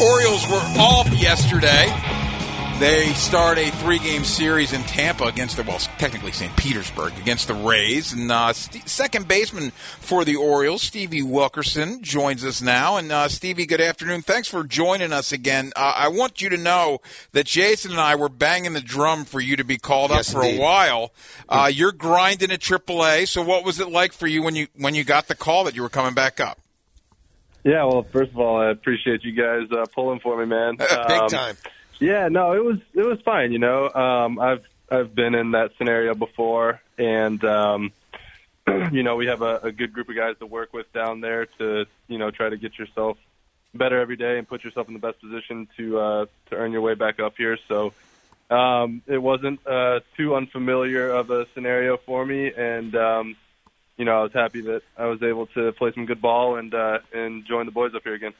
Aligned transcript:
Orioles 0.00 0.46
were 0.48 0.62
off 0.78 1.08
yesterday. 1.12 1.92
They 2.78 3.06
start 3.14 3.58
a 3.58 3.70
three-game 3.72 4.22
series 4.22 4.72
in 4.72 4.82
Tampa 4.84 5.24
against 5.24 5.56
the 5.56 5.64
well, 5.64 5.78
technically 5.98 6.30
St. 6.30 6.56
Petersburg 6.56 7.12
against 7.18 7.48
the 7.48 7.54
Rays. 7.54 8.12
And 8.12 8.30
uh, 8.30 8.52
st- 8.52 8.88
second 8.88 9.26
baseman 9.26 9.72
for 9.72 10.24
the 10.24 10.36
Orioles, 10.36 10.82
Stevie 10.82 11.24
Wilkerson, 11.24 12.00
joins 12.04 12.44
us 12.44 12.62
now. 12.62 12.96
And 12.96 13.10
uh, 13.10 13.26
Stevie, 13.26 13.66
good 13.66 13.80
afternoon. 13.80 14.22
Thanks 14.22 14.46
for 14.46 14.62
joining 14.62 15.12
us 15.12 15.32
again. 15.32 15.72
Uh, 15.74 15.94
I 15.96 16.06
want 16.06 16.40
you 16.40 16.48
to 16.50 16.56
know 16.56 17.00
that 17.32 17.46
Jason 17.46 17.90
and 17.90 18.00
I 18.00 18.14
were 18.14 18.28
banging 18.28 18.74
the 18.74 18.80
drum 18.80 19.24
for 19.24 19.40
you 19.40 19.56
to 19.56 19.64
be 19.64 19.78
called 19.78 20.12
Yes, 20.12 20.28
up 20.32 20.40
for 20.40 20.44
indeed. 20.46 20.60
a 20.60 20.62
while. 20.62 21.12
Uh, 21.48 21.68
you're 21.74 21.90
grinding 21.90 22.52
at 22.52 22.60
AAA. 22.60 23.26
So 23.26 23.42
what 23.42 23.64
was 23.64 23.80
it 23.80 23.90
like 23.90 24.12
for 24.12 24.28
you 24.28 24.44
when 24.44 24.54
you 24.54 24.68
when 24.76 24.94
you 24.94 25.02
got 25.02 25.26
the 25.26 25.34
call 25.34 25.64
that 25.64 25.74
you 25.74 25.82
were 25.82 25.88
coming 25.88 26.14
back 26.14 26.38
up? 26.38 26.60
Yeah, 27.64 27.84
well, 27.84 28.02
first 28.02 28.30
of 28.30 28.38
all, 28.38 28.60
I 28.60 28.70
appreciate 28.70 29.24
you 29.24 29.32
guys 29.32 29.70
uh, 29.70 29.86
pulling 29.94 30.20
for 30.20 30.38
me, 30.38 30.46
man. 30.46 30.76
Big 30.78 30.90
Um, 30.90 31.28
time. 31.28 31.56
Yeah, 32.00 32.28
no, 32.28 32.52
it 32.52 32.64
was 32.64 32.78
it 32.94 33.04
was 33.04 33.20
fine. 33.22 33.52
You 33.52 33.58
know, 33.58 33.90
um, 33.90 34.38
I've 34.38 34.64
I've 34.90 35.14
been 35.14 35.34
in 35.34 35.50
that 35.52 35.72
scenario 35.76 36.14
before, 36.14 36.80
and 36.96 37.42
um, 37.44 37.92
you 38.92 39.02
know, 39.02 39.16
we 39.16 39.26
have 39.26 39.42
a, 39.42 39.56
a 39.64 39.72
good 39.72 39.92
group 39.92 40.08
of 40.08 40.14
guys 40.16 40.36
to 40.38 40.46
work 40.46 40.72
with 40.72 40.90
down 40.92 41.20
there 41.20 41.46
to 41.58 41.86
you 42.06 42.18
know 42.18 42.30
try 42.30 42.48
to 42.48 42.56
get 42.56 42.78
yourself 42.78 43.18
better 43.74 44.00
every 44.00 44.16
day 44.16 44.38
and 44.38 44.48
put 44.48 44.64
yourself 44.64 44.86
in 44.88 44.94
the 44.94 45.00
best 45.00 45.20
position 45.20 45.68
to 45.76 45.98
uh, 45.98 46.26
to 46.50 46.56
earn 46.56 46.70
your 46.72 46.80
way 46.82 46.94
back 46.94 47.18
up 47.18 47.34
here. 47.36 47.58
So 47.66 47.92
um, 48.48 49.02
it 49.08 49.18
wasn't 49.18 49.66
uh, 49.66 50.00
too 50.16 50.36
unfamiliar 50.36 51.08
of 51.10 51.30
a 51.30 51.46
scenario 51.52 51.96
for 51.96 52.24
me, 52.24 52.52
and 52.56 52.94
um, 52.94 53.36
you 53.98 54.04
know, 54.04 54.20
I 54.20 54.22
was 54.22 54.32
happy 54.32 54.60
that 54.62 54.82
I 54.96 55.06
was 55.06 55.22
able 55.24 55.46
to 55.48 55.72
play 55.72 55.92
some 55.92 56.06
good 56.06 56.22
ball 56.22 56.56
and 56.56 56.72
uh, 56.72 57.00
and 57.12 57.44
join 57.44 57.66
the 57.66 57.72
boys 57.72 57.94
up 57.96 58.02
here 58.04 58.14
again. 58.14 58.32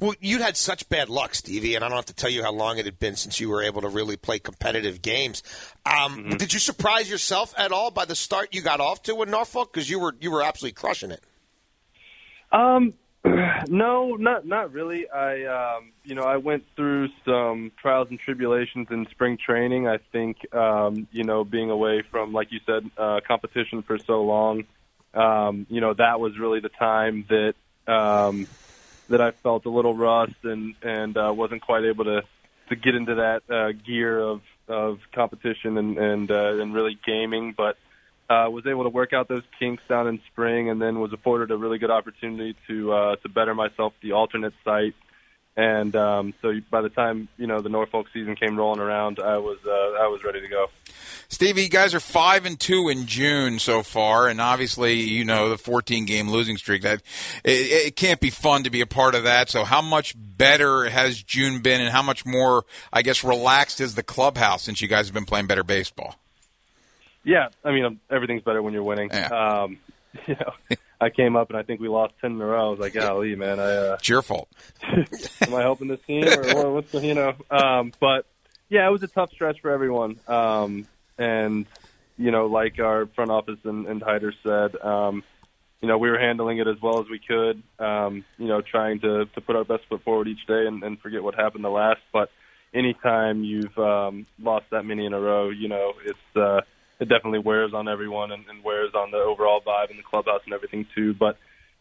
Well, 0.00 0.14
you'd 0.20 0.40
had 0.40 0.56
such 0.56 0.88
bad 0.88 1.08
luck, 1.08 1.36
Stevie, 1.36 1.76
and 1.76 1.84
I 1.84 1.88
don't 1.88 1.96
have 1.96 2.06
to 2.06 2.14
tell 2.14 2.30
you 2.30 2.42
how 2.42 2.52
long 2.52 2.78
it 2.78 2.84
had 2.84 2.98
been 2.98 3.14
since 3.14 3.38
you 3.38 3.48
were 3.48 3.62
able 3.62 3.82
to 3.82 3.88
really 3.88 4.16
play 4.16 4.40
competitive 4.40 5.00
games. 5.02 5.44
Um, 5.86 6.30
Did 6.36 6.52
you 6.52 6.58
surprise 6.58 7.08
yourself 7.08 7.54
at 7.56 7.70
all 7.70 7.92
by 7.92 8.04
the 8.06 8.16
start 8.16 8.54
you 8.54 8.60
got 8.60 8.80
off 8.80 9.04
to 9.04 9.22
in 9.22 9.30
Norfolk? 9.30 9.72
Because 9.72 9.88
you 9.88 10.00
were 10.00 10.16
you 10.20 10.32
were 10.32 10.42
absolutely 10.42 10.74
crushing 10.74 11.12
it. 11.12 11.22
Um, 12.50 12.94
no, 13.68 14.16
not 14.16 14.46
not 14.46 14.72
really. 14.72 15.08
I 15.08 15.44
um, 15.44 15.92
you 16.02 16.16
know, 16.16 16.24
I 16.24 16.38
went 16.38 16.64
through 16.74 17.08
some 17.24 17.70
trials 17.80 18.08
and 18.10 18.18
tribulations 18.18 18.88
in 18.90 19.06
spring 19.10 19.38
training. 19.38 19.86
I 19.86 19.98
think 20.12 20.38
um, 20.52 21.06
you 21.12 21.22
know, 21.22 21.44
being 21.44 21.70
away 21.70 22.02
from 22.10 22.32
like 22.32 22.50
you 22.50 22.58
said, 22.66 22.90
uh, 22.98 23.20
competition 23.26 23.82
for 23.82 23.96
so 23.98 24.24
long, 24.24 24.64
um, 25.14 25.66
you 25.70 25.80
know, 25.80 25.94
that 25.94 26.20
was 26.20 26.38
really 26.38 26.60
the 26.60 26.68
time 26.68 27.26
that 27.28 27.54
um, 27.92 28.46
that 29.08 29.20
I 29.20 29.30
felt 29.30 29.66
a 29.66 29.70
little 29.70 29.94
rust 29.94 30.36
and 30.42 30.74
and 30.82 31.16
uh, 31.16 31.32
wasn't 31.34 31.62
quite 31.62 31.84
able 31.84 32.04
to 32.04 32.22
to 32.68 32.76
get 32.76 32.94
into 32.94 33.16
that 33.16 33.42
uh, 33.50 33.72
gear 33.72 34.18
of 34.18 34.42
of 34.68 34.98
competition 35.14 35.78
and 35.78 35.98
and 35.98 36.30
uh, 36.30 36.60
and 36.60 36.74
really 36.74 36.98
gaming, 37.06 37.54
but 37.56 37.76
uh, 38.28 38.48
was 38.50 38.66
able 38.66 38.84
to 38.84 38.90
work 38.90 39.12
out 39.12 39.28
those 39.28 39.42
kinks 39.58 39.82
down 39.88 40.08
in 40.08 40.20
spring, 40.32 40.70
and 40.70 40.80
then 40.80 41.00
was 41.00 41.12
afforded 41.12 41.50
a 41.50 41.56
really 41.56 41.78
good 41.78 41.90
opportunity 41.90 42.56
to 42.66 42.92
uh, 42.92 43.16
to 43.16 43.28
better 43.28 43.54
myself 43.54 43.92
the 44.02 44.12
alternate 44.12 44.54
site. 44.64 44.94
And 45.56 45.94
um, 45.94 46.34
so 46.42 46.52
by 46.68 46.80
the 46.80 46.88
time 46.88 47.28
you 47.36 47.46
know 47.46 47.60
the 47.60 47.68
Norfolk 47.68 48.08
season 48.12 48.34
came 48.34 48.56
rolling 48.56 48.80
around, 48.80 49.20
I 49.20 49.38
was 49.38 49.58
uh, 49.64 50.02
I 50.02 50.08
was 50.08 50.24
ready 50.24 50.40
to 50.40 50.48
go. 50.48 50.66
Stevie, 51.28 51.62
you 51.62 51.68
guys 51.68 51.94
are 51.94 52.00
five 52.00 52.44
and 52.44 52.58
two 52.58 52.88
in 52.88 53.06
June 53.06 53.60
so 53.60 53.84
far, 53.84 54.26
and 54.26 54.40
obviously, 54.40 54.94
you 54.94 55.24
know 55.24 55.50
the 55.50 55.58
14 55.58 56.06
game 56.06 56.28
losing 56.28 56.56
streak. 56.56 56.82
That 56.82 57.02
it, 57.44 57.86
it 57.86 57.96
can't 57.96 58.20
be 58.20 58.30
fun 58.30 58.64
to 58.64 58.70
be 58.70 58.80
a 58.80 58.86
part 58.86 59.14
of 59.14 59.22
that. 59.24 59.48
So, 59.48 59.62
how 59.62 59.80
much 59.80 60.14
better 60.16 60.88
has 60.88 61.22
June 61.22 61.60
been, 61.60 61.80
and 61.80 61.90
how 61.90 62.02
much 62.02 62.26
more, 62.26 62.64
I 62.92 63.02
guess, 63.02 63.22
relaxed 63.22 63.80
is 63.80 63.94
the 63.94 64.02
clubhouse 64.02 64.64
since 64.64 64.82
you 64.82 64.88
guys 64.88 65.06
have 65.06 65.14
been 65.14 65.24
playing 65.24 65.46
better 65.46 65.64
baseball? 65.64 66.16
Yeah, 67.22 67.48
I 67.64 67.70
mean 67.70 68.00
everything's 68.10 68.42
better 68.42 68.60
when 68.60 68.72
you're 68.72 68.82
winning. 68.82 69.10
Yeah. 69.12 69.28
Um, 69.28 69.78
you 70.26 70.34
know, 70.34 70.76
I 71.04 71.10
came 71.10 71.36
up 71.36 71.50
and 71.50 71.58
I 71.58 71.62
think 71.62 71.80
we 71.80 71.88
lost 71.88 72.14
ten 72.20 72.32
in 72.32 72.40
a 72.40 72.46
row. 72.46 72.68
I 72.68 72.70
was 72.70 72.78
like, 72.78 72.94
golly, 72.94 73.36
man, 73.36 73.60
I 73.60 73.64
uh, 73.64 73.96
It's 73.98 74.08
your 74.08 74.22
fault. 74.22 74.48
am 74.82 75.54
I 75.54 75.60
helping 75.60 75.88
this 75.88 76.00
team 76.06 76.26
or 76.26 76.72
what's 76.72 76.92
the 76.92 77.00
you 77.00 77.14
know? 77.14 77.34
Um, 77.50 77.92
but 78.00 78.24
yeah, 78.70 78.86
it 78.86 78.90
was 78.90 79.02
a 79.02 79.08
tough 79.08 79.30
stretch 79.30 79.60
for 79.60 79.70
everyone. 79.70 80.18
Um, 80.26 80.86
and 81.18 81.66
you 82.16 82.30
know, 82.30 82.46
like 82.46 82.78
our 82.78 83.04
front 83.14 83.30
office 83.30 83.58
and, 83.64 83.86
and 83.86 84.02
Hyder 84.02 84.32
said, 84.42 84.76
um, 84.80 85.22
you 85.82 85.88
know, 85.88 85.98
we 85.98 86.10
were 86.10 86.18
handling 86.18 86.56
it 86.56 86.66
as 86.66 86.80
well 86.80 87.00
as 87.00 87.06
we 87.10 87.18
could. 87.18 87.62
Um, 87.78 88.24
you 88.38 88.46
know, 88.46 88.62
trying 88.62 89.00
to 89.00 89.26
to 89.26 89.40
put 89.42 89.56
our 89.56 89.64
best 89.64 89.82
foot 89.90 90.02
forward 90.04 90.26
each 90.26 90.46
day 90.46 90.66
and, 90.66 90.82
and 90.82 90.98
forget 91.00 91.22
what 91.22 91.34
happened 91.34 91.64
the 91.64 91.68
last. 91.68 92.00
But 92.14 92.30
anytime 92.72 93.44
you've 93.44 93.76
um, 93.76 94.26
lost 94.40 94.64
that 94.70 94.86
many 94.86 95.04
in 95.04 95.12
a 95.12 95.20
row, 95.20 95.50
you 95.50 95.68
know, 95.68 95.92
it's 96.02 96.36
uh, 96.36 96.62
it 97.00 97.08
definitely 97.08 97.40
wears 97.40 97.74
on 97.74 97.88
everyone 97.88 98.32
and, 98.32 98.44
and 98.48 98.62
wears 98.62 98.94
on 98.94 99.10
the 99.10 99.18
overall 99.18 99.60
vibe 99.60 99.90
in 99.90 99.96
the 99.96 100.02
clubhouse 100.02 100.42
and 100.44 100.54
everything 100.54 100.86
too. 100.94 101.14
But 101.14 101.36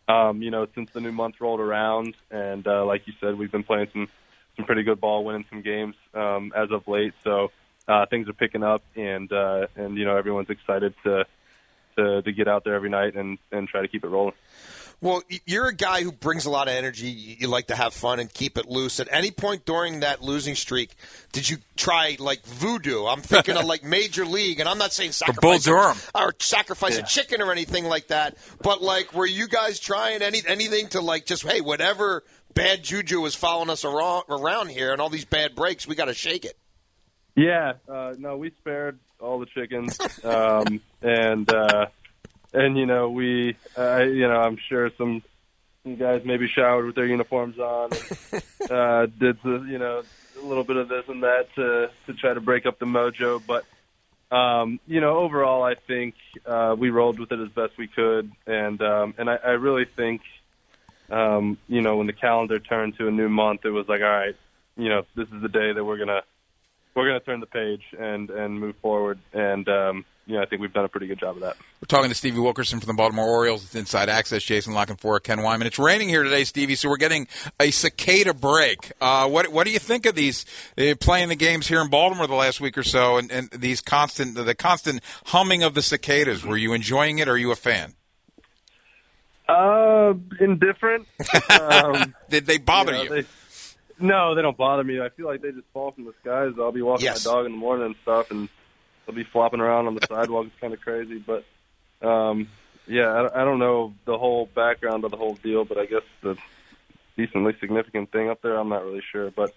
um, 0.07 0.41
you 0.41 0.51
know, 0.51 0.67
since 0.75 0.91
the 0.91 1.01
new 1.01 1.11
month 1.11 1.39
rolled 1.39 1.59
around, 1.59 2.15
and 2.29 2.67
uh, 2.67 2.85
like 2.85 3.07
you 3.07 3.13
said, 3.19 3.37
we've 3.37 3.51
been 3.51 3.63
playing 3.63 3.87
some 3.93 4.09
some 4.55 4.65
pretty 4.65 4.83
good 4.83 4.99
ball, 4.99 5.23
winning 5.23 5.45
some 5.49 5.61
games 5.61 5.95
um, 6.13 6.51
as 6.55 6.71
of 6.71 6.87
late. 6.87 7.13
So 7.23 7.51
uh, 7.87 8.05
things 8.07 8.27
are 8.27 8.33
picking 8.33 8.63
up, 8.63 8.83
and 8.95 9.31
uh, 9.31 9.67
and 9.75 9.97
you 9.97 10.05
know, 10.05 10.17
everyone's 10.17 10.49
excited 10.49 10.93
to 11.03 11.25
to 11.95 12.21
to 12.21 12.31
get 12.31 12.47
out 12.47 12.63
there 12.63 12.75
every 12.75 12.89
night 12.89 13.15
and 13.15 13.37
and 13.51 13.67
try 13.67 13.81
to 13.81 13.87
keep 13.87 14.03
it 14.03 14.09
rolling. 14.09 14.35
Well, 15.01 15.21
you're 15.45 15.67
a 15.67 15.75
guy 15.75 16.03
who 16.03 16.11
brings 16.11 16.45
a 16.45 16.49
lot 16.49 16.67
of 16.67 16.73
energy. 16.73 17.07
You 17.07 17.35
you 17.39 17.47
like 17.47 17.67
to 17.67 17.75
have 17.75 17.93
fun 17.93 18.19
and 18.19 18.33
keep 18.33 18.57
it 18.57 18.67
loose. 18.67 18.99
At 18.99 19.09
any 19.11 19.31
point 19.31 19.65
during 19.65 19.99
that 19.99 20.21
losing 20.21 20.55
streak, 20.55 20.95
did 21.31 21.49
you 21.49 21.57
try 21.75 22.15
like 22.19 22.45
voodoo? 22.45 23.05
I'm 23.05 23.21
thinking 23.21 23.57
of 23.57 23.65
like 23.73 23.83
Major 23.83 24.25
League, 24.25 24.59
and 24.59 24.69
I'm 24.69 24.77
not 24.77 24.93
saying 24.93 25.11
sacrifice 25.11 25.63
Durham. 25.63 25.97
or 26.15 26.33
sacrifice 26.39 26.97
a 26.97 27.03
chicken 27.03 27.41
or 27.41 27.51
anything 27.51 27.85
like 27.85 28.07
that. 28.07 28.37
But 28.61 28.81
like, 28.81 29.13
were 29.13 29.25
you 29.25 29.47
guys 29.47 29.79
trying 29.79 30.21
any 30.21 30.41
anything 30.47 30.87
to 30.89 31.01
like 31.01 31.25
just 31.25 31.45
hey, 31.45 31.61
whatever 31.61 32.23
bad 32.53 32.83
juju 32.83 33.25
is 33.25 33.35
following 33.35 33.69
us 33.69 33.83
around, 33.85 34.25
around 34.29 34.69
here, 34.69 34.91
and 34.91 35.01
all 35.01 35.09
these 35.09 35.25
bad 35.25 35.55
breaks, 35.55 35.87
we 35.87 35.95
got 35.95 36.05
to 36.05 36.13
shake 36.13 36.45
it. 36.45 36.57
Yeah, 37.35 37.73
uh, 37.89 38.13
no, 38.17 38.37
we 38.37 38.51
spared 38.59 38.99
all 39.19 39.39
the 39.39 39.47
chickens, 39.47 39.99
um, 40.23 40.81
and 41.01 41.51
uh, 41.51 41.87
and 42.53 42.77
you 42.77 42.85
know 42.85 43.09
we, 43.09 43.55
uh, 43.77 43.99
you 43.99 44.27
know, 44.27 44.41
I'm 44.41 44.57
sure 44.69 44.91
some 44.97 45.23
some 45.83 45.95
guys 45.95 46.21
maybe 46.23 46.47
showered 46.47 46.85
with 46.85 46.95
their 46.95 47.05
uniforms 47.05 47.59
on, 47.59 47.89
and, 48.31 48.71
uh, 48.71 49.05
did 49.05 49.37
the, 49.43 49.65
you 49.67 49.79
know 49.79 50.03
a 50.41 50.45
little 50.45 50.63
bit 50.63 50.77
of 50.77 50.89
this 50.89 51.05
and 51.07 51.23
that 51.23 51.53
to 51.55 51.89
to 52.05 52.13
try 52.13 52.33
to 52.33 52.41
break 52.41 52.65
up 52.65 52.79
the 52.79 52.85
mojo, 52.85 53.41
but. 53.45 53.65
Um, 54.31 54.79
you 54.87 54.99
know, 54.99 55.17
overall, 55.17 55.61
I 55.61 55.75
think 55.75 56.15
uh, 56.43 56.75
we 56.75 56.89
rolled 56.89 57.19
with 57.19 57.31
it 57.31 57.39
as 57.39 57.49
best 57.49 57.77
we 57.77 57.87
could, 57.87 58.31
and 58.47 58.81
um, 58.81 59.13
and 59.19 59.29
I, 59.29 59.35
I 59.35 59.49
really 59.51 59.85
think, 59.85 60.23
um, 61.11 61.59
you 61.67 61.81
know, 61.81 61.97
when 61.97 62.07
the 62.07 62.13
calendar 62.13 62.57
turned 62.57 62.97
to 62.97 63.07
a 63.07 63.11
new 63.11 63.29
month, 63.29 63.63
it 63.63 63.69
was 63.69 63.87
like, 63.87 64.01
all 64.01 64.07
right, 64.07 64.35
you 64.75 64.89
know, 64.89 65.05
this 65.15 65.27
is 65.27 65.39
the 65.43 65.49
day 65.49 65.71
that 65.73 65.85
we're 65.85 65.99
gonna 65.99 66.23
we're 66.95 67.07
going 67.07 67.19
to 67.19 67.25
turn 67.25 67.39
the 67.39 67.45
page 67.45 67.83
and 67.97 68.29
and 68.29 68.59
move 68.59 68.75
forward. 68.77 69.19
And 69.33 69.67
um, 69.67 70.05
you 70.25 70.35
know, 70.35 70.41
I 70.41 70.45
think 70.45 70.61
we've 70.61 70.71
done 70.71 70.85
a 70.85 70.89
pretty 70.89 71.07
good 71.07 71.19
job 71.19 71.35
of 71.35 71.41
that. 71.41 71.57
We're 71.81 71.87
talking 71.87 72.09
to 72.09 72.15
Stevie 72.15 72.39
Wilkerson 72.39 72.79
from 72.79 72.87
the 72.87 72.93
Baltimore 72.93 73.27
Orioles. 73.27 73.63
It's 73.65 73.75
Inside 73.75 74.07
Access. 74.09 74.41
Jason 74.43 74.73
for 74.97 75.19
Ken 75.19 75.39
Weinman. 75.39 75.65
It's 75.65 75.79
raining 75.79 76.07
here 76.07 76.23
today, 76.23 76.43
Stevie, 76.45 76.75
so 76.75 76.89
we're 76.89 76.97
getting 76.97 77.27
a 77.59 77.71
cicada 77.71 78.33
break. 78.33 78.93
Uh, 79.01 79.27
what 79.27 79.49
what 79.49 79.65
do 79.65 79.71
you 79.71 79.79
think 79.79 80.05
of 80.05 80.15
these 80.15 80.45
uh, 80.77 80.95
playing 80.99 81.29
the 81.29 81.35
games 81.35 81.67
here 81.67 81.81
in 81.81 81.89
Baltimore 81.89 82.27
the 82.27 82.35
last 82.35 82.61
week 82.61 82.77
or 82.77 82.83
so, 82.83 83.17
and, 83.17 83.31
and 83.31 83.49
these 83.51 83.81
constant 83.81 84.35
the 84.35 84.55
constant 84.55 85.01
humming 85.25 85.63
of 85.63 85.73
the 85.73 85.81
cicadas? 85.81 86.45
Were 86.45 86.57
you 86.57 86.73
enjoying 86.73 87.19
it? 87.19 87.27
or 87.27 87.31
Are 87.33 87.37
you 87.37 87.51
a 87.51 87.55
fan? 87.55 87.93
Uh, 89.47 90.13
indifferent. 90.39 91.07
Um, 91.49 92.13
Did 92.29 92.45
they 92.45 92.57
bother 92.57 92.95
you? 92.95 93.09
Know, 93.09 93.15
they, 93.21 93.27
no, 94.03 94.35
they 94.35 94.41
don't 94.41 94.57
bother 94.57 94.83
me. 94.83 94.99
I 94.99 95.09
feel 95.09 95.25
like 95.25 95.41
they 95.41 95.51
just 95.51 95.67
fall 95.73 95.91
from 95.91 96.03
the 96.03 96.13
skies. 96.21 96.53
I'll 96.59 96.73
be 96.73 96.81
walking 96.81 97.05
yes. 97.05 97.25
my 97.25 97.31
dog 97.31 97.45
in 97.45 97.53
the 97.53 97.57
morning 97.57 97.85
and 97.85 97.95
stuff, 98.01 98.31
and 98.31 98.49
they'll 99.05 99.15
be 99.15 99.23
flopping 99.23 99.61
around 99.61 99.87
on 99.87 99.95
the 99.95 100.05
sidewalk. 100.09 100.47
It's 100.47 100.59
kind 100.59 100.73
of 100.73 100.81
crazy, 100.81 101.19
but 101.19 101.45
um, 102.05 102.49
yeah, 102.85 103.07
I, 103.07 103.41
I 103.41 103.45
don't 103.45 103.59
know 103.59 103.93
the 104.03 104.17
whole 104.17 104.45
background 104.45 105.05
of 105.05 105.11
the 105.11 105.17
whole 105.17 105.35
deal, 105.35 105.63
but 105.63 105.77
I 105.77 105.85
guess 105.85 106.03
the 106.21 106.37
decently 107.15 107.55
significant 107.61 108.11
thing 108.11 108.29
up 108.29 108.41
there. 108.41 108.57
I'm 108.57 108.69
not 108.69 108.83
really 108.83 109.03
sure, 109.09 109.31
but 109.31 109.53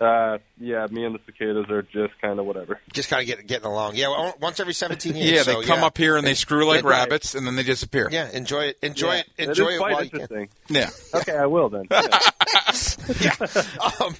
uh, 0.00 0.38
yeah, 0.60 0.86
me 0.90 1.04
and 1.04 1.14
the 1.14 1.20
cicadas 1.26 1.68
are 1.70 1.82
just 1.82 2.18
kind 2.20 2.38
of 2.38 2.46
whatever. 2.46 2.80
Just 2.92 3.10
kind 3.10 3.22
of 3.22 3.26
get, 3.26 3.46
getting 3.46 3.66
along. 3.66 3.96
Yeah, 3.96 4.32
once 4.40 4.60
every 4.60 4.74
17 4.74 5.16
years. 5.16 5.30
yeah, 5.30 5.42
they 5.42 5.54
so, 5.54 5.62
come 5.62 5.80
yeah. 5.80 5.86
up 5.86 5.98
here 5.98 6.16
and 6.16 6.26
they 6.26 6.34
screw 6.34 6.64
like 6.66 6.84
rabbits, 6.84 7.34
and 7.34 7.46
then 7.46 7.56
they 7.56 7.64
disappear. 7.64 8.08
Yeah, 8.10 8.30
enjoy 8.30 8.66
it. 8.66 8.78
Enjoy 8.82 9.14
yeah, 9.14 9.22
it. 9.38 9.48
Enjoy 9.48 9.68
it, 9.68 9.74
it 9.74 9.80
while 9.80 10.04
you 10.04 10.10
can. 10.10 10.48
Yeah. 10.68 10.90
Okay, 11.14 11.36
I 11.36 11.46
will 11.46 11.68
then. 11.68 11.86
Yeah. 11.90 12.02
yeah. 13.20 13.34
Um, 14.00 14.14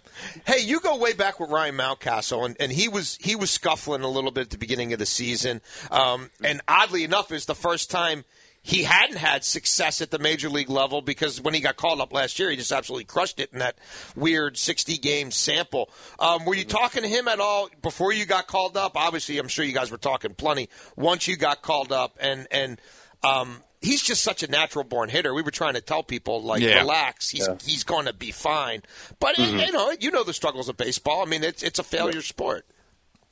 hey, 0.46 0.60
you 0.60 0.80
go 0.80 0.96
way 0.96 1.12
back 1.12 1.38
with 1.38 1.50
Ryan 1.50 1.76
Mountcastle, 1.76 2.44
and, 2.44 2.56
and 2.58 2.72
he 2.72 2.88
was 2.88 3.19
he 3.20 3.36
was 3.36 3.50
scuffling 3.50 4.02
a 4.02 4.08
little 4.08 4.31
bit 4.31 4.42
at 4.42 4.50
the 4.50 4.58
beginning 4.58 4.92
of 4.92 4.98
the 4.98 5.06
season. 5.06 5.60
Um, 5.90 6.31
and 6.42 6.60
oddly 6.66 7.04
enough, 7.04 7.31
is 7.31 7.46
the 7.46 7.54
first 7.54 7.90
time 7.90 8.24
he 8.69 8.82
hadn't 8.82 9.17
had 9.17 9.44
success 9.44 10.03
at 10.03 10.11
the 10.11 10.19
major 10.19 10.50
league 10.50 10.69
level 10.69 11.00
because 11.00 11.41
when 11.41 11.55
he 11.55 11.61
got 11.61 11.76
called 11.79 12.03
up 12.03 12.12
last 12.12 12.38
year, 12.38 12.50
he 12.50 12.56
just 12.56 12.70
absolutely 12.70 13.06
crushed 13.06 13.41
it 13.41 13.49
in 13.50 13.61
that 13.61 13.79
weird 14.15 14.59
60 14.59 14.99
game 14.99 15.31
sample. 15.31 15.88
Um, 16.19 16.44
were 16.44 16.55
you 16.55 16.67
talking 16.67 17.00
to 17.00 17.09
him 17.09 17.29
at 17.29 17.41
all 17.41 17.70
before 17.81 18.12
you 18.12 18.26
got 18.26 18.47
called 18.47 18.76
up? 18.76 18.94
Obviously, 18.94 19.38
I'm 19.38 19.49
sure 19.49 19.65
you 19.65 19.73
guys 19.73 19.91
were 19.91 19.97
talking 19.97 20.35
plenty 20.35 20.69
once 20.97 21.26
you 21.26 21.38
got 21.38 21.62
called 21.62 21.93
up, 21.93 22.19
and 22.20 22.47
and 22.50 22.79
um, 23.25 23.62
he's 23.81 24.03
just 24.03 24.23
such 24.23 24.43
a 24.43 24.49
natural 24.49 24.85
born 24.85 25.09
hitter. 25.09 25.32
We 25.32 25.41
were 25.41 25.50
trying 25.50 25.73
to 25.73 25.81
tell 25.81 26.03
people 26.03 26.43
like 26.43 26.61
yeah. 26.61 26.81
relax, 26.81 27.31
he's 27.31 27.49
yeah. 27.49 27.56
he's 27.65 27.85
going 27.85 28.05
to 28.05 28.12
be 28.12 28.32
fine. 28.32 28.82
But 29.19 29.37
mm-hmm. 29.37 29.61
you 29.61 29.73
know, 29.73 29.94
you 29.99 30.11
know 30.11 30.25
the 30.25 30.35
struggles 30.35 30.69
of 30.69 30.76
baseball. 30.76 31.23
I 31.23 31.25
mean, 31.25 31.43
it's 31.43 31.62
it's 31.62 31.79
a 31.79 31.85
failure 31.85 32.20
sport. 32.20 32.67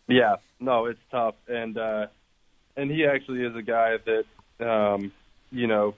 Yeah, 0.08 0.36
no, 0.60 0.86
it's 0.86 1.00
tough, 1.10 1.34
and 1.46 1.76
uh, 1.76 2.06
and 2.74 2.90
he 2.90 3.04
actually 3.04 3.42
is 3.42 3.54
a 3.54 3.60
guy 3.60 3.98
that 4.06 4.66
um, 4.66 5.12
you 5.50 5.66
know, 5.66 5.94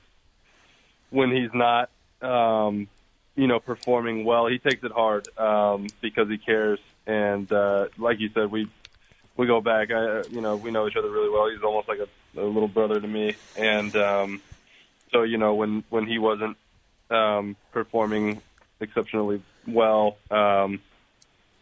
when 1.10 1.30
he's 1.30 1.52
not, 1.54 1.90
um, 2.22 2.88
you 3.36 3.46
know, 3.46 3.60
performing 3.60 4.24
well, 4.24 4.46
he 4.46 4.58
takes 4.58 4.82
it 4.84 4.92
hard 4.92 5.28
um, 5.38 5.86
because 6.00 6.28
he 6.28 6.38
cares. 6.38 6.80
And 7.06 7.50
uh, 7.52 7.88
like 7.96 8.20
you 8.20 8.30
said, 8.34 8.50
we 8.50 8.68
we 9.36 9.46
go 9.46 9.60
back. 9.60 9.90
I, 9.90 10.22
you 10.28 10.40
know, 10.40 10.56
we 10.56 10.70
know 10.70 10.86
each 10.86 10.96
other 10.96 11.10
really 11.10 11.30
well. 11.30 11.48
He's 11.48 11.62
almost 11.62 11.88
like 11.88 12.00
a, 12.00 12.40
a 12.40 12.42
little 12.42 12.68
brother 12.68 13.00
to 13.00 13.06
me. 13.06 13.34
And 13.56 13.94
um, 13.96 14.42
so, 15.12 15.22
you 15.22 15.38
know, 15.38 15.54
when 15.54 15.84
when 15.88 16.06
he 16.06 16.18
wasn't 16.18 16.56
um, 17.10 17.56
performing 17.72 18.42
exceptionally 18.80 19.42
well, 19.66 20.18
um, 20.30 20.80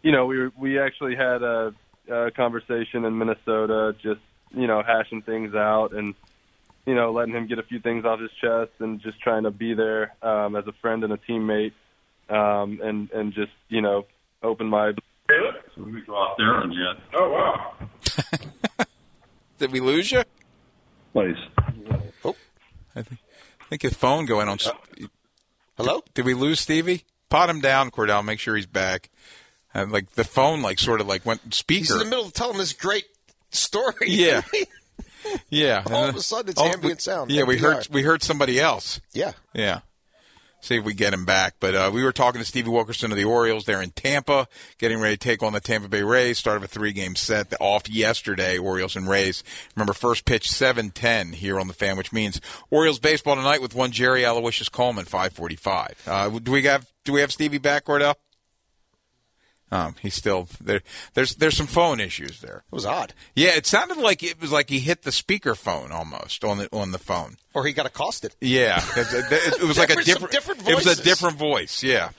you 0.02 0.12
know, 0.12 0.26
we 0.26 0.48
we 0.56 0.78
actually 0.80 1.14
had 1.14 1.42
a, 1.42 1.74
a 2.10 2.30
conversation 2.30 3.04
in 3.04 3.18
Minnesota, 3.18 3.94
just 4.00 4.20
you 4.54 4.66
know, 4.66 4.82
hashing 4.82 5.22
things 5.22 5.54
out 5.54 5.92
and 5.92 6.14
you 6.86 6.94
know, 6.94 7.12
letting 7.12 7.34
him 7.34 7.46
get 7.46 7.58
a 7.58 7.62
few 7.62 7.80
things 7.80 8.04
off 8.04 8.20
his 8.20 8.30
chest 8.40 8.70
and 8.78 9.00
just 9.00 9.20
trying 9.20 9.42
to 9.42 9.50
be 9.50 9.74
there 9.74 10.14
um, 10.22 10.56
as 10.56 10.66
a 10.66 10.72
friend 10.80 11.04
and 11.04 11.12
a 11.12 11.18
teammate, 11.18 11.72
um, 12.30 12.80
and 12.82 13.10
and 13.10 13.34
just 13.34 13.52
you 13.68 13.80
know, 13.80 14.06
open 14.42 14.68
my. 14.68 14.92
So 15.74 15.82
we 15.82 16.00
go 16.02 16.16
out 16.16 16.36
there 16.38 16.60
and 16.60 16.72
yet. 16.72 17.02
Oh 17.18 17.30
wow! 17.30 17.74
Did 19.58 19.72
we 19.72 19.80
lose 19.80 20.12
you? 20.12 20.22
Please. 21.12 21.36
Oh. 22.24 22.36
I 22.94 23.02
think, 23.02 23.20
I 23.60 23.64
think 23.68 23.82
his 23.82 23.94
phone 23.94 24.26
going 24.26 24.48
on. 24.48 24.58
Uh, 24.64 25.06
hello? 25.76 26.00
Did, 26.00 26.14
did, 26.14 26.26
we 26.26 26.34
lose 26.34 26.60
Stevie? 26.60 27.04
Pot 27.30 27.50
him 27.50 27.60
down, 27.60 27.90
Cordell. 27.90 28.24
Make 28.24 28.38
sure 28.38 28.54
he's 28.54 28.66
back. 28.66 29.10
And 29.72 29.90
like 29.90 30.12
the 30.12 30.24
phone, 30.24 30.62
like 30.62 30.78
sort 30.78 31.00
of 31.00 31.06
like 31.06 31.24
went 31.26 31.54
speaker. 31.54 31.78
He's 31.78 31.90
in 31.90 31.98
the 31.98 32.04
middle 32.04 32.26
of 32.26 32.32
telling 32.32 32.58
this 32.58 32.72
great 32.72 33.06
story. 33.50 34.08
Yeah. 34.08 34.42
Yeah. 35.48 35.84
All 35.90 36.08
of 36.08 36.16
a 36.16 36.20
sudden, 36.20 36.50
it's 36.50 36.60
oh, 36.60 36.66
ambient 36.66 37.00
sound. 37.00 37.30
Yeah, 37.30 37.42
NPR. 37.42 37.46
we 37.46 37.58
heard 37.58 37.88
we 37.90 38.02
heard 38.02 38.22
somebody 38.22 38.60
else. 38.60 39.00
Yeah. 39.12 39.32
Yeah. 39.54 39.80
See 40.60 40.76
if 40.76 40.84
we 40.84 40.94
get 40.94 41.12
him 41.12 41.24
back. 41.24 41.54
But 41.60 41.74
uh, 41.74 41.90
we 41.94 42.02
were 42.02 42.12
talking 42.12 42.40
to 42.40 42.44
Stevie 42.44 42.70
Wilkerson 42.70 43.12
of 43.12 43.16
the 43.16 43.24
Orioles. 43.24 43.66
They're 43.66 43.82
in 43.82 43.90
Tampa, 43.90 44.48
getting 44.78 44.98
ready 44.98 45.16
to 45.16 45.20
take 45.20 45.42
on 45.42 45.52
the 45.52 45.60
Tampa 45.60 45.88
Bay 45.88 46.02
Rays. 46.02 46.38
Start 46.38 46.56
of 46.56 46.64
a 46.64 46.66
three-game 46.66 47.14
set 47.14 47.54
off 47.60 47.88
yesterday. 47.88 48.58
Orioles 48.58 48.96
and 48.96 49.08
Rays. 49.08 49.44
Remember, 49.76 49.92
first 49.92 50.24
pitch 50.24 50.50
seven 50.50 50.90
ten 50.90 51.32
here 51.34 51.60
on 51.60 51.68
the 51.68 51.74
fan, 51.74 51.96
which 51.96 52.12
means 52.12 52.40
Orioles 52.70 52.98
baseball 52.98 53.36
tonight 53.36 53.62
with 53.62 53.74
one 53.74 53.92
Jerry 53.92 54.24
Aloysius 54.24 54.68
Coleman, 54.68 55.04
five 55.04 55.32
forty-five. 55.32 56.02
Uh, 56.06 56.30
do 56.30 56.50
we 56.50 56.62
have 56.64 56.86
do 57.04 57.12
we 57.12 57.20
have 57.20 57.30
Stevie 57.30 57.58
back, 57.58 57.84
Cordell? 57.84 58.14
Um, 59.72 59.96
he's 60.00 60.14
still 60.14 60.48
there. 60.60 60.82
There's 61.14 61.34
there's 61.34 61.56
some 61.56 61.66
phone 61.66 61.98
issues 61.98 62.40
there. 62.40 62.62
It 62.70 62.74
was 62.74 62.86
odd. 62.86 63.12
Yeah, 63.34 63.56
it 63.56 63.66
sounded 63.66 63.96
like 63.96 64.22
it 64.22 64.40
was 64.40 64.52
like 64.52 64.70
he 64.70 64.78
hit 64.78 65.02
the 65.02 65.10
speaker 65.10 65.56
phone 65.56 65.90
almost 65.90 66.44
on 66.44 66.58
the 66.58 66.68
on 66.72 66.92
the 66.92 66.98
phone, 66.98 67.36
or 67.52 67.66
he 67.66 67.72
got 67.72 67.84
accosted. 67.84 68.36
Yeah, 68.40 68.80
it, 68.96 69.58
it, 69.60 69.66
was 69.66 69.76
like 69.78 69.90
a 69.90 69.96
different. 69.96 70.32
different 70.32 70.68
it 70.68 70.74
was 70.74 70.86
a 70.86 71.02
different 71.02 71.36
voice. 71.36 71.82
Yeah, 71.82 72.10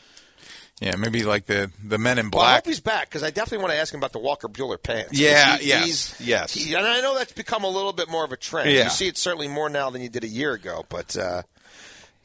yeah, 0.81 0.95
maybe 0.97 1.23
like 1.23 1.45
the 1.45 1.71
the 1.81 1.97
Men 1.97 2.19
in 2.19 2.29
Black. 2.29 2.41
Well, 2.41 2.51
I 2.51 2.55
hope 2.55 2.65
he's 2.67 2.81
back 2.81 3.09
because 3.09 3.23
I 3.23 3.31
definitely 3.31 3.59
want 3.59 3.71
to 3.71 3.79
ask 3.79 3.93
him 3.93 3.99
about 4.01 4.11
the 4.11 4.19
Walker 4.19 4.49
Buehler 4.49 4.81
pants. 4.81 5.17
Yeah, 5.17 5.57
he, 5.57 5.69
yes, 5.69 6.19
yes. 6.19 6.53
He, 6.53 6.73
and 6.75 6.85
I 6.85 6.99
know 6.99 7.15
that's 7.15 7.31
become 7.31 7.63
a 7.63 7.69
little 7.69 7.93
bit 7.93 8.09
more 8.09 8.25
of 8.25 8.31
a 8.33 8.37
trend. 8.37 8.71
Yeah. 8.71 8.83
You 8.83 8.89
see 8.89 9.07
it 9.07 9.17
certainly 9.17 9.47
more 9.47 9.69
now 9.69 9.89
than 9.89 10.01
you 10.01 10.09
did 10.09 10.23
a 10.23 10.29
year 10.29 10.53
ago, 10.53 10.85
but. 10.89 11.15
Uh, 11.17 11.43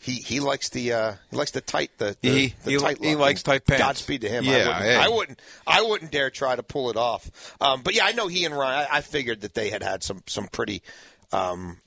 he 0.02 0.14
he 0.14 0.40
likes 0.40 0.68
the 0.70 0.92
uh, 0.92 1.12
he 1.30 1.36
likes 1.36 1.52
the 1.52 1.60
tight 1.60 1.92
the, 1.98 2.16
the, 2.20 2.28
he, 2.28 2.54
the 2.64 2.70
he, 2.72 2.76
tight 2.76 2.98
he 3.02 3.14
likes 3.14 3.44
tight 3.44 3.64
pants. 3.64 3.82
Godspeed 3.82 4.22
to 4.22 4.28
him. 4.28 4.42
Yeah, 4.42 4.52
I 4.52 4.58
wouldn't, 4.58 4.84
hey. 4.84 4.96
I 4.96 5.08
wouldn't 5.08 5.42
I 5.64 5.82
wouldn't 5.82 6.10
dare 6.10 6.30
try 6.30 6.56
to 6.56 6.62
pull 6.64 6.90
it 6.90 6.96
off. 6.96 7.56
Um, 7.60 7.82
but 7.82 7.94
yeah, 7.94 8.04
I 8.04 8.12
know 8.12 8.26
he 8.26 8.44
and 8.44 8.56
Ryan. 8.56 8.88
I, 8.90 8.96
I, 8.96 9.00
figured 9.00 9.42
that 9.42 9.54
they 9.54 9.70
had 9.70 9.82
had 9.82 10.02
some 10.02 10.22
some 10.26 10.48
pretty. 10.48 10.82
Um, 11.32 11.78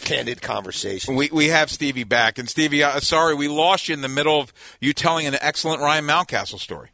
candid 0.00 0.42
conversation. 0.42 1.14
We 1.14 1.30
we 1.32 1.48
have 1.48 1.70
Stevie 1.70 2.04
back, 2.04 2.38
and 2.38 2.48
Stevie, 2.48 2.82
uh, 2.82 3.00
sorry 3.00 3.34
we 3.34 3.48
lost 3.48 3.88
you 3.88 3.94
in 3.94 4.00
the 4.00 4.08
middle 4.08 4.40
of 4.40 4.52
you 4.80 4.92
telling 4.92 5.26
an 5.26 5.36
excellent 5.40 5.80
Ryan 5.80 6.04
Mountcastle 6.04 6.58
story. 6.58 6.90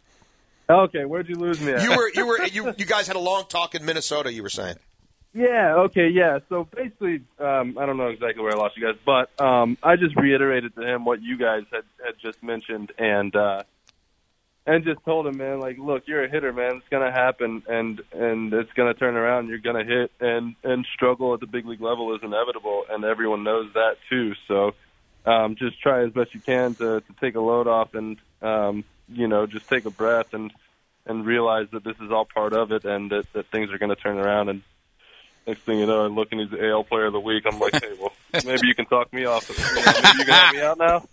Okay, 0.71 1.05
where'd 1.05 1.29
you 1.29 1.37
lose 1.37 1.61
me? 1.61 1.73
At? 1.73 1.83
You 1.83 1.97
were 1.97 2.11
you 2.15 2.27
were 2.27 2.43
you 2.53 2.75
you 2.77 2.85
guys 2.85 3.07
had 3.07 3.17
a 3.17 3.21
long 3.21 3.45
talk 3.49 3.75
in 3.75 3.85
Minnesota. 3.85 4.33
You 4.33 4.43
were 4.43 4.51
saying. 4.51 4.77
Yeah. 5.35 5.75
Okay. 5.77 6.09
Yeah. 6.09 6.41
So 6.49 6.65
basically, 6.65 7.23
um, 7.39 7.77
I 7.79 7.87
don't 7.87 7.97
know 7.97 8.09
exactly 8.09 8.43
where 8.43 8.53
I 8.53 8.57
lost 8.57 8.77
you 8.77 8.87
guys, 8.87 8.97
but 9.05 9.41
um, 9.41 9.77
I 9.83 9.97
just 9.97 10.17
reiterated 10.17 10.75
to 10.77 10.83
him 10.83 11.05
what 11.05 11.23
you 11.23 11.37
guys 11.37 11.65
had, 11.71 11.85
had 12.05 12.15
just 12.21 12.43
mentioned, 12.43 12.93
and 12.99 13.35
uh, 13.37 13.63
and 14.67 14.85
just 14.85 15.03
told 15.05 15.27
him, 15.27 15.39
man, 15.39 15.61
like, 15.61 15.79
look, 15.79 16.05
you're 16.07 16.25
a 16.25 16.31
hitter, 16.31 16.53
man. 16.53 16.77
It's 16.77 16.89
gonna 16.91 17.13
happen, 17.13 17.63
and 17.69 18.01
and 18.13 18.53
it's 18.53 18.73
gonna 18.73 18.95
turn 18.95 19.17
around. 19.17 19.49
You're 19.49 19.59
gonna 19.59 19.85
hit, 19.85 20.13
and 20.21 20.55
and 20.65 20.87
struggle 20.95 21.35
at 21.35 21.41
the 21.41 21.47
big 21.47 21.67
league 21.67 21.81
level 21.81 22.15
is 22.15 22.23
inevitable, 22.23 22.85
and 22.91 23.05
everyone 23.05 23.45
knows 23.45 23.73
that 23.75 23.97
too. 24.09 24.35
So 24.47 24.75
um, 25.27 25.57
just 25.57 25.81
try 25.81 26.05
as 26.05 26.13
best 26.13 26.35
you 26.35 26.41
can 26.41 26.75
to 26.77 27.01
to 27.01 27.13
take 27.21 27.35
a 27.35 27.41
load 27.41 27.67
off, 27.67 27.95
and 27.95 28.17
um, 28.41 28.85
you 29.09 29.29
know, 29.29 29.47
just 29.47 29.69
take 29.69 29.85
a 29.85 29.91
breath 29.91 30.33
and 30.33 30.53
and 31.07 31.25
realize 31.25 31.69
that 31.73 31.85
this 31.85 31.97
is 32.01 32.11
all 32.11 32.25
part 32.25 32.55
of 32.55 32.73
it, 32.73 32.85
and 32.85 33.11
that 33.11 33.33
that 33.35 33.47
things 33.47 33.71
are 33.71 33.79
gonna 33.79 33.95
turn 33.95 34.19
around 34.19 34.49
and 34.49 34.63
next 35.49 35.63
thing 35.63 35.79
you 35.79 35.87
know, 35.87 36.05
I 36.05 36.07
look 36.09 36.29
and 36.31 36.41
he's 36.41 36.51
the 36.51 36.69
AL 36.69 36.85
Player 36.85 37.07
of 37.07 37.15
the 37.15 37.21
Week. 37.21 37.45
I'm 37.51 37.59
like, 37.59 37.73
hey, 37.73 37.93
well, 37.99 38.13
maybe 38.45 38.69
you 38.69 38.75
can 38.75 38.87
talk 38.87 39.13
me 39.13 39.25
off. 39.25 39.49
You 39.49 39.57
know, 39.57 39.93
maybe 40.03 40.19
you 40.19 40.25
can 40.25 40.35
help 40.35 40.55
me 40.55 40.61
out 40.61 40.79
now. 40.79 41.09